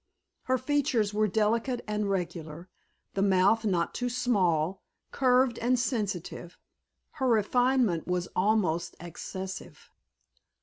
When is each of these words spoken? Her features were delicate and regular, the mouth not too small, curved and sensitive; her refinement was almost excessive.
Her 0.45 0.57
features 0.57 1.13
were 1.13 1.27
delicate 1.27 1.83
and 1.87 2.09
regular, 2.09 2.67
the 3.13 3.21
mouth 3.21 3.63
not 3.65 3.93
too 3.93 4.09
small, 4.09 4.81
curved 5.11 5.59
and 5.59 5.77
sensitive; 5.79 6.57
her 7.11 7.27
refinement 7.27 8.07
was 8.07 8.27
almost 8.35 8.95
excessive. 8.99 9.91